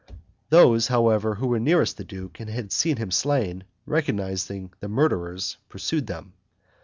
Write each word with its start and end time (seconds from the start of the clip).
Those, 0.49 0.87
however, 0.87 1.35
who 1.35 1.45
were 1.45 1.59
nearest 1.59 1.95
the 1.97 2.03
duke 2.03 2.39
and 2.39 2.49
had 2.49 2.71
seen 2.71 2.97
him 2.97 3.11
slain, 3.11 3.65
recognizing 3.85 4.73
the 4.79 4.87
murderers, 4.89 5.57
pursued 5.69 6.07
them. 6.07 6.33